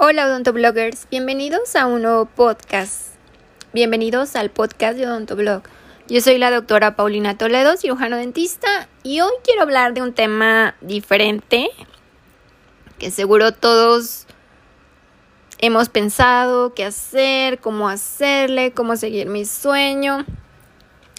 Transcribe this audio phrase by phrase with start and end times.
[0.00, 3.16] Hola odontobloggers, bienvenidos a un nuevo podcast.
[3.72, 5.64] Bienvenidos al podcast de Odontoblog.
[6.06, 10.76] Yo soy la doctora Paulina Toledo, cirujano dentista, y hoy quiero hablar de un tema
[10.80, 11.68] diferente
[13.00, 14.28] que seguro todos
[15.58, 20.24] hemos pensado qué hacer, cómo hacerle, cómo seguir mi sueño.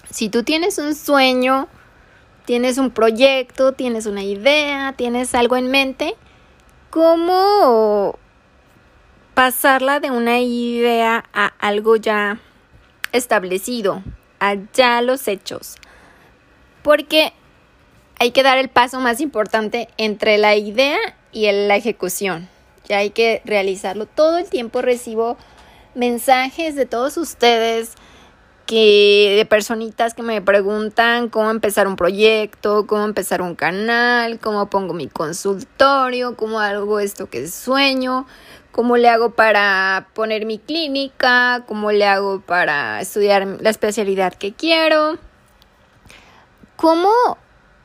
[0.10, 1.68] Si tú tienes un sueño,
[2.46, 6.16] tienes un proyecto, tienes una idea, tienes algo en mente,
[6.90, 8.18] ¿cómo
[9.40, 12.42] pasarla de una idea a algo ya
[13.14, 14.04] establecido,
[14.42, 15.78] a ya los hechos.
[16.84, 17.32] Porque
[18.20, 20.98] hay que dar el paso más importante entre la idea
[21.32, 22.50] y la ejecución.
[22.90, 24.08] Ya hay que realizarlo.
[24.08, 25.38] Todo el tiempo recibo
[25.96, 27.94] mensajes de todos ustedes
[28.66, 34.70] que de personitas que me preguntan cómo empezar un proyecto, cómo empezar un canal, cómo
[34.70, 38.28] pongo mi consultorio, cómo hago esto que sueño,
[38.72, 44.54] cómo le hago para poner mi clínica, cómo le hago para estudiar la especialidad que
[44.54, 45.18] quiero,
[46.76, 47.10] cómo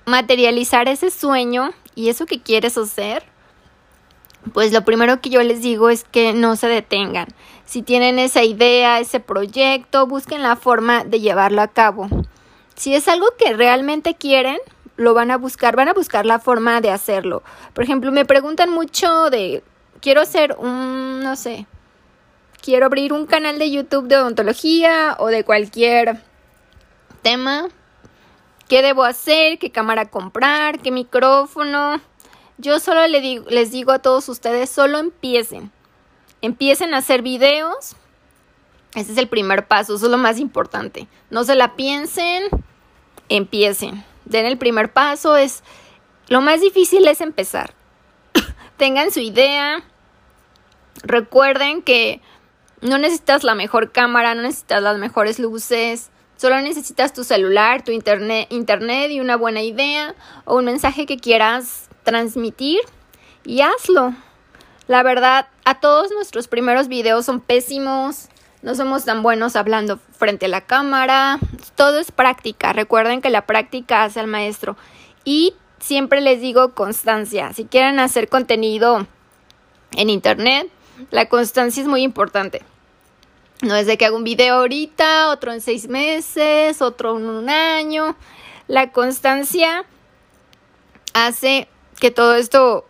[0.07, 3.25] materializar ese sueño y eso que quieres hacer.
[4.53, 7.29] Pues lo primero que yo les digo es que no se detengan.
[7.65, 12.09] Si tienen esa idea, ese proyecto, busquen la forma de llevarlo a cabo.
[12.75, 14.59] Si es algo que realmente quieren,
[14.97, 17.43] lo van a buscar, van a buscar la forma de hacerlo.
[17.73, 19.65] Por ejemplo, me preguntan mucho de
[20.05, 21.67] quiero hacer un, no sé,
[22.61, 26.23] quiero abrir un canal de YouTube de odontología o de cualquier
[27.23, 27.69] tema.
[28.69, 29.59] ¿Qué debo hacer?
[29.59, 30.79] ¿Qué cámara comprar?
[30.81, 32.03] ¿Qué micrófono?
[32.59, 35.73] Yo solo les digo, a todos ustedes, solo empiecen.
[36.43, 37.97] Empiecen a hacer videos.
[38.95, 41.09] Ese es el primer paso, eso es lo más importante.
[41.31, 42.45] No se la piensen,
[43.31, 44.05] empiecen.
[44.27, 45.65] Den el primer paso, es
[46.29, 47.73] lo más difícil es empezar.
[48.77, 49.83] Tengan su idea,
[51.05, 52.21] Recuerden que
[52.81, 57.93] no necesitas la mejor cámara, no necesitas las mejores luces, solo necesitas tu celular, tu
[57.93, 60.15] internet, internet y una buena idea
[60.45, 62.81] o un mensaje que quieras transmitir
[63.45, 64.15] y hazlo.
[64.87, 68.29] La verdad, a todos nuestros primeros videos son pésimos,
[68.63, 71.39] no somos tan buenos hablando frente a la cámara,
[71.77, 72.73] todo es práctica.
[72.73, 74.77] Recuerden que la práctica hace al maestro
[75.25, 77.53] y siempre les digo constancia.
[77.53, 79.07] Si quieren hacer contenido
[79.93, 80.71] en internet,
[81.11, 82.63] la constancia es muy importante.
[83.63, 87.49] No es de que haga un video ahorita, otro en seis meses, otro en un
[87.49, 88.17] año.
[88.69, 89.85] La constancia
[91.15, 91.69] hace
[92.01, 92.87] que todo esto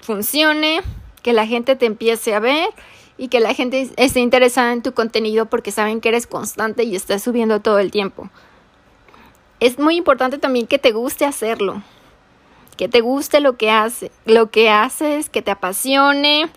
[0.00, 0.80] funcione,
[1.22, 2.68] que la gente te empiece a ver
[3.18, 6.94] y que la gente esté interesada en tu contenido porque saben que eres constante y
[6.94, 8.30] estás subiendo todo el tiempo.
[9.58, 11.82] Es muy importante también que te guste hacerlo,
[12.76, 16.50] que te guste lo que hace, lo que haces, que te apasione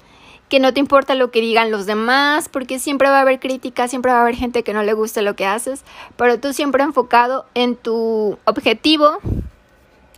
[0.50, 3.92] que no te importa lo que digan los demás, porque siempre va a haber críticas,
[3.92, 5.84] siempre va a haber gente que no le guste lo que haces,
[6.18, 9.20] pero tú siempre enfocado en tu objetivo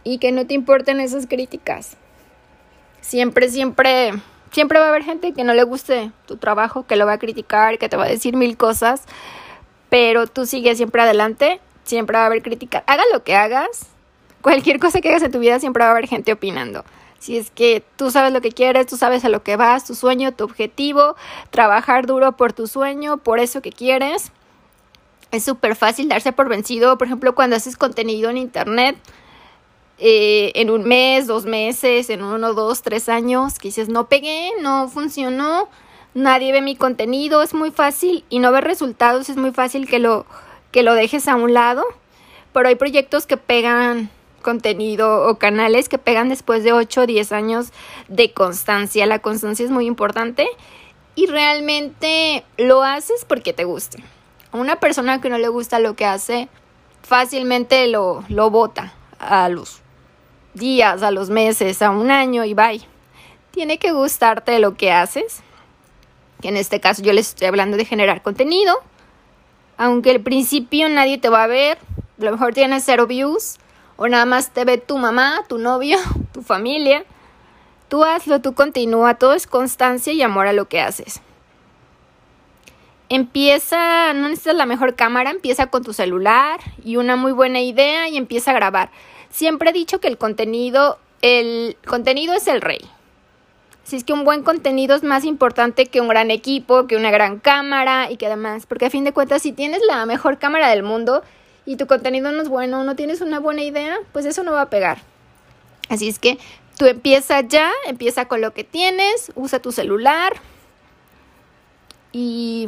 [0.03, 1.97] y que no te importen esas críticas.
[3.02, 4.14] Siempre, siempre,
[4.52, 7.20] siempre va a haber gente que no le guste tu trabajo, que lo va a
[7.20, 9.03] criticar, que te va a decir mil cosas,
[9.90, 12.84] pero tú sigues siempre adelante, siempre va a haber críticas.
[12.88, 13.88] Haga lo que hagas,
[14.41, 16.86] cualquier cosa que hagas en tu vida, siempre va a haber gente opinando.
[17.22, 19.94] Si es que tú sabes lo que quieres, tú sabes a lo que vas, tu
[19.94, 21.16] sueño, tu objetivo,
[21.52, 24.32] trabajar duro por tu sueño, por eso que quieres.
[25.30, 28.98] Es súper fácil darse por vencido, por ejemplo, cuando haces contenido en internet,
[30.00, 34.50] eh, en un mes, dos meses, en uno, dos, tres años, que dices, no pegué,
[34.59, 35.70] no funcionó,
[36.16, 40.00] nadie ve mi contenido, es muy fácil y no ver resultados, es muy fácil que
[40.00, 40.26] lo,
[40.72, 41.84] que lo dejes a un lado,
[42.52, 44.09] pero hay proyectos que pegan
[44.41, 47.72] contenido o canales que pegan después de 8 o 10 años
[48.07, 49.06] de constancia.
[49.06, 50.47] La constancia es muy importante
[51.16, 54.03] y realmente lo haces porque te guste.
[54.52, 56.50] A una persona que no le gusta lo que hace,
[57.03, 59.81] fácilmente lo, lo bota a los
[60.53, 62.81] días, a los meses, a un año y bye.
[63.52, 65.41] Tiene que gustarte lo que haces.
[66.41, 68.76] En este caso yo les estoy hablando de generar contenido.
[69.78, 71.78] Aunque al principio nadie te va a ver,
[72.20, 73.58] a lo mejor tienes cero views,
[74.02, 76.00] o nada más te ve tu mamá, tu novio,
[76.34, 77.06] tu familia.
[77.88, 81.22] Tú hazlo, tú continúa, todo es constancia y amor a lo que haces.
[83.09, 88.09] Empieza, no necesitas la mejor cámara, empieza con tu celular y una muy buena idea
[88.09, 88.90] y empieza a grabar.
[89.30, 92.82] Siempre he dicho que el contenido, el contenido es el rey.
[93.84, 97.12] Si es que un buen contenido es más importante que un gran equipo, que una
[97.12, 98.66] gran cámara y que demás.
[98.66, 101.22] Porque a fin de cuentas, si tienes la mejor cámara del mundo,
[101.66, 104.61] y tu contenido no es bueno, no tienes una buena idea, pues eso no va
[104.61, 104.99] a pegar.
[105.90, 106.37] Así es que
[106.78, 110.34] tú empieza ya, empieza con lo que tienes, usa tu celular
[112.11, 112.67] y,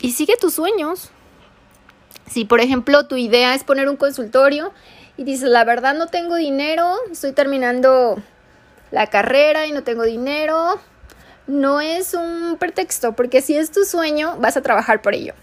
[0.00, 1.10] y sigue tus sueños.
[2.30, 4.72] Si por ejemplo tu idea es poner un consultorio
[5.16, 8.22] y dices, la verdad no tengo dinero, estoy terminando
[8.90, 10.80] la carrera y no tengo dinero,
[11.46, 15.34] no es un pretexto, porque si es tu sueño, vas a trabajar por ello.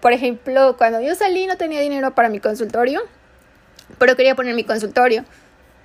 [0.00, 3.02] Por ejemplo, cuando yo salí no tenía dinero para mi consultorio,
[3.98, 5.24] pero quería poner mi consultorio.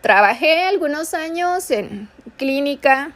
[0.01, 3.11] Trabajé algunos años en clínica,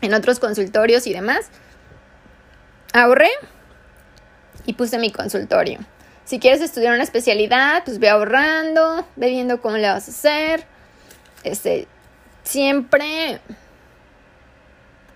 [0.00, 1.48] en otros consultorios y demás.
[2.92, 3.30] Ahorré
[4.66, 5.78] y puse mi consultorio.
[6.24, 10.66] Si quieres estudiar una especialidad, pues ve ahorrando, ve viendo cómo le vas a hacer.
[11.44, 11.88] Este,
[12.42, 13.40] siempre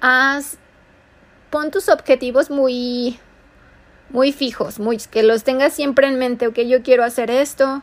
[0.01, 0.57] haz,
[1.51, 3.19] pon tus objetivos muy,
[4.11, 7.83] muy fijos, muy, que los tengas siempre en mente, ok, yo quiero hacer esto,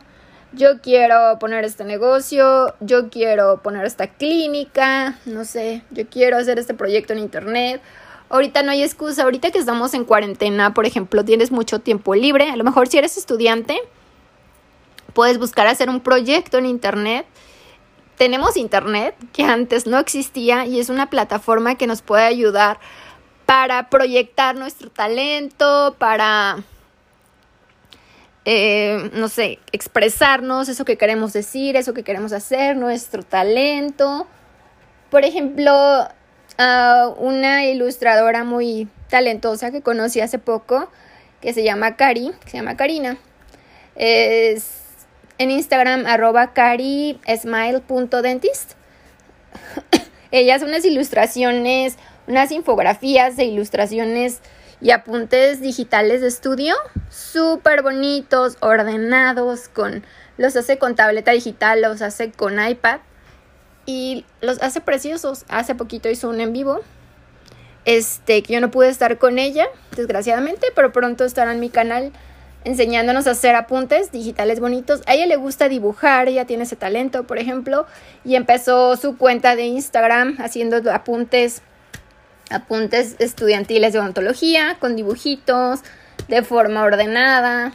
[0.52, 6.58] yo quiero poner este negocio, yo quiero poner esta clínica, no sé, yo quiero hacer
[6.58, 7.80] este proyecto en internet.
[8.30, 12.50] Ahorita no hay excusa, ahorita que estamos en cuarentena, por ejemplo, tienes mucho tiempo libre,
[12.50, 13.78] a lo mejor si eres estudiante,
[15.12, 17.26] puedes buscar hacer un proyecto en internet.
[18.16, 22.78] Tenemos internet que antes no existía y es una plataforma que nos puede ayudar
[23.46, 26.64] para proyectar nuestro talento, para
[28.44, 34.26] eh, no sé, expresarnos, eso que queremos decir, eso que queremos hacer, nuestro talento.
[35.10, 36.08] Por ejemplo,
[37.18, 40.90] una ilustradora muy talentosa que conocí hace poco,
[41.40, 43.16] que se llama Cari, que se llama Karina.
[43.96, 44.84] Es
[45.38, 48.74] en Instagram arroba carismile.dentist.
[50.30, 54.40] Ella hace unas ilustraciones, unas infografías de ilustraciones
[54.80, 56.74] y apuntes digitales de estudio
[57.08, 60.04] súper bonitos, ordenados, con
[60.36, 63.00] los hace con tableta digital, los hace con iPad
[63.86, 65.44] y los hace preciosos.
[65.48, 66.80] Hace poquito hizo un en vivo.
[67.84, 72.12] Este, que yo no pude estar con ella, desgraciadamente, pero pronto estará en mi canal
[72.64, 75.02] enseñándonos a hacer apuntes digitales bonitos.
[75.06, 77.86] A ella le gusta dibujar, ella tiene ese talento, por ejemplo,
[78.24, 81.62] y empezó su cuenta de Instagram haciendo apuntes
[82.50, 85.80] apuntes estudiantiles de odontología con dibujitos
[86.28, 87.72] de forma ordenada,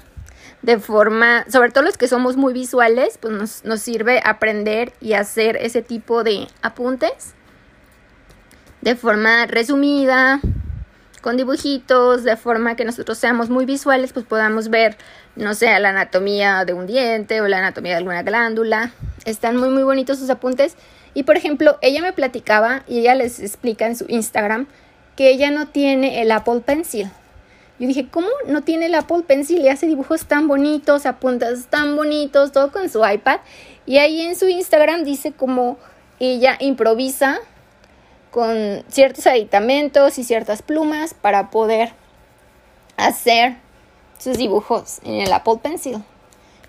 [0.61, 5.13] de forma, sobre todo los que somos muy visuales, pues nos, nos sirve aprender y
[5.13, 7.33] hacer ese tipo de apuntes
[8.81, 10.39] de forma resumida,
[11.21, 14.97] con dibujitos, de forma que nosotros seamos muy visuales, pues podamos ver,
[15.35, 18.91] no sé, la anatomía de un diente o la anatomía de alguna glándula.
[19.25, 20.75] Están muy, muy bonitos sus apuntes
[21.13, 24.67] y por ejemplo, ella me platicaba y ella les explica en su Instagram
[25.15, 27.09] que ella no tiene el Apple Pencil.
[27.79, 29.59] Yo dije, ¿cómo no tiene el Apple Pencil?
[29.61, 33.39] Y hace dibujos tan bonitos, apuntas tan bonitos, todo con su iPad.
[33.85, 35.77] Y ahí en su Instagram dice como
[36.19, 37.39] ella improvisa
[38.31, 41.93] con ciertos aditamentos y ciertas plumas para poder
[42.97, 43.55] hacer
[44.19, 46.03] sus dibujos en el Apple Pencil.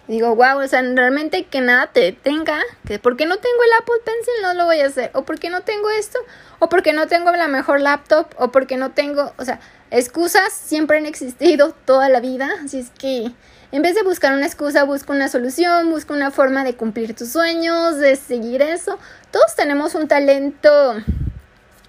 [0.08, 3.94] Digo, wow, o sea, realmente que nada te detenga, que porque no tengo el Apple
[4.04, 6.18] Pencil no lo voy a hacer, o porque no tengo esto,
[6.58, 9.60] o porque no tengo la mejor laptop, o porque no tengo, o sea,
[9.90, 13.30] excusas siempre han existido toda la vida, así es que
[13.72, 17.30] en vez de buscar una excusa, busca una solución, busca una forma de cumplir tus
[17.30, 18.98] sueños, de seguir eso.
[19.30, 20.96] Todos tenemos un talento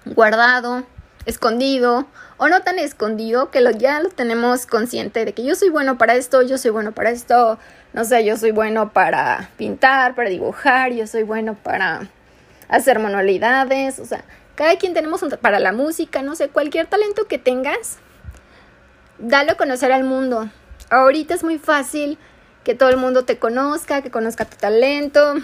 [0.04, 0.84] guardado,
[1.26, 5.68] escondido, o no tan escondido, que lo, ya lo tenemos consciente de que yo soy
[5.68, 7.58] bueno para esto, yo soy bueno para esto,
[7.92, 12.08] no sé, yo soy bueno para pintar, para dibujar, yo soy bueno para
[12.68, 14.24] hacer manualidades, o sea,
[14.54, 17.98] cada quien tenemos un, para la música, no sé, cualquier talento que tengas,
[19.18, 20.48] dalo a conocer al mundo.
[20.90, 22.18] Ahorita es muy fácil
[22.64, 25.34] que todo el mundo te conozca, que conozca tu talento,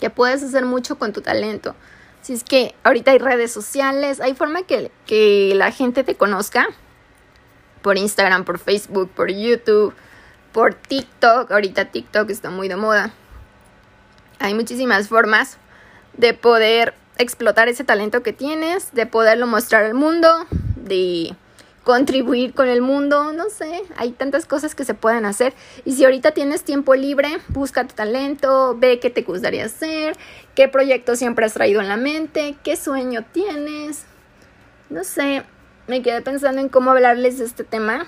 [0.00, 1.74] que puedes hacer mucho con tu talento.
[2.22, 6.68] Si es que ahorita hay redes sociales, hay forma que, que la gente te conozca
[7.82, 9.94] por Instagram, por Facebook, por YouTube
[10.52, 11.50] por TikTok.
[11.50, 13.12] Ahorita TikTok está muy de moda.
[14.38, 15.58] Hay muchísimas formas
[16.16, 20.28] de poder explotar ese talento que tienes, de poderlo mostrar al mundo,
[20.76, 21.34] de
[21.84, 25.52] contribuir con el mundo, no sé, hay tantas cosas que se pueden hacer.
[25.84, 30.16] Y si ahorita tienes tiempo libre, busca tu talento, ve qué te gustaría hacer,
[30.54, 34.04] qué proyecto siempre has traído en la mente, qué sueño tienes.
[34.90, 35.42] No sé,
[35.86, 38.06] me quedé pensando en cómo hablarles de este tema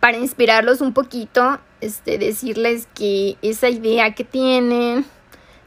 [0.00, 5.04] para inspirarlos un poquito, este, decirles que esa idea que tienen,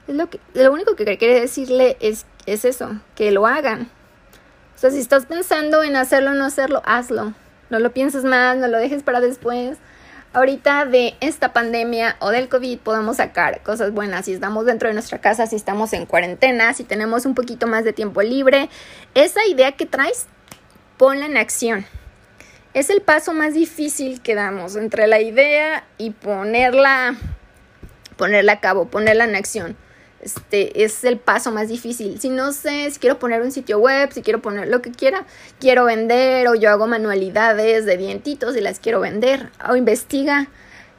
[0.08, 3.90] lo, que, lo único que quiere decirle es, es eso, que lo hagan.
[4.82, 7.36] Sea, si estás pensando en hacerlo o no hacerlo, hazlo.
[7.70, 9.78] No lo pienses más, no lo dejes para después.
[10.34, 14.96] ahorita de esta pandemia o del COVID podemos sacar cosas buenas si estamos dentro de
[14.96, 18.70] nuestra casa, si estamos en cuarentena, si tenemos un poquito más de tiempo libre.
[19.14, 20.26] Esa idea que traes,
[20.98, 21.86] ponla en acción.
[22.74, 27.14] Es el paso más difícil que damos entre la idea y ponerla,
[28.18, 29.78] ponerla a cabo, ponerla en acción
[30.22, 32.20] este es el paso más difícil.
[32.20, 35.26] Si no sé, si quiero poner un sitio web, si quiero poner lo que quiera,
[35.60, 40.48] quiero vender o yo hago manualidades de dientitos y las quiero vender o investiga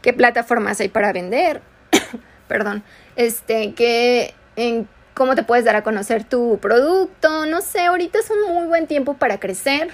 [0.02, 1.62] qué plataformas hay para vender.
[2.48, 2.82] Perdón.
[3.16, 8.30] Este, que en cómo te puedes dar a conocer tu producto, no sé, ahorita es
[8.30, 9.90] un muy buen tiempo para crecer,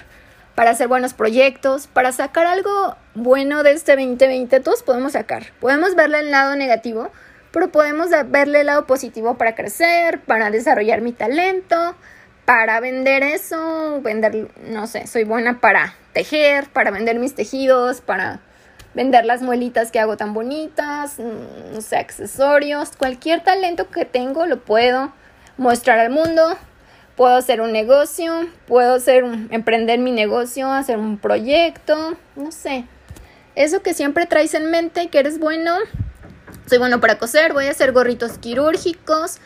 [0.55, 5.47] para hacer buenos proyectos, para sacar algo bueno de este 2020, todos podemos sacar.
[5.59, 7.11] Podemos verle el lado negativo,
[7.51, 11.95] pero podemos verle el lado positivo para crecer, para desarrollar mi talento,
[12.45, 18.39] para vender eso, vender, no sé, soy buena para tejer, para vender mis tejidos, para
[18.93, 24.45] vender las muelitas que hago tan bonitas, mm, no sé, accesorios, cualquier talento que tengo
[24.45, 25.13] lo puedo
[25.57, 26.57] mostrar al mundo.
[27.15, 32.85] Puedo hacer un negocio, puedo hacer emprender mi negocio, hacer un proyecto, no sé.
[33.55, 35.75] Eso que siempre traes en mente, que eres bueno,
[36.69, 39.39] soy bueno para coser, voy a hacer gorritos quirúrgicos.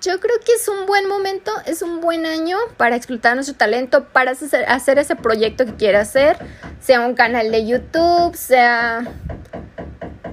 [0.00, 4.04] Yo creo que es un buen momento, es un buen año para explotar nuestro talento,
[4.10, 6.38] para hacer, ese proyecto que quiera hacer,
[6.78, 9.02] sea un canal de YouTube, sea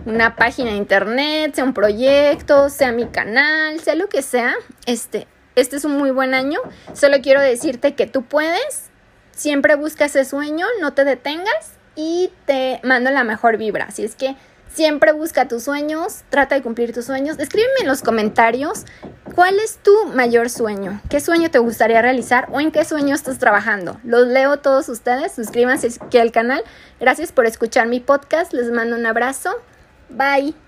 [0.05, 4.53] una página de internet, sea un proyecto, sea mi canal, sea lo que sea.
[4.85, 6.59] Este, este es un muy buen año.
[6.93, 8.91] Solo quiero decirte que tú puedes,
[9.31, 13.85] siempre busca ese sueño, no te detengas y te mando la mejor vibra.
[13.85, 14.35] Así es que
[14.75, 17.39] Siempre busca tus sueños, trata de cumplir tus sueños.
[17.39, 18.83] Escríbeme en los comentarios
[19.33, 23.39] cuál es tu mayor sueño, qué sueño te gustaría realizar o en qué sueño estás
[23.39, 24.01] trabajando.
[24.03, 26.61] Los leo todos ustedes, suscríbanse aquí al canal.
[26.99, 29.51] Gracias por escuchar mi podcast, les mando un abrazo.
[30.09, 30.64] Bye.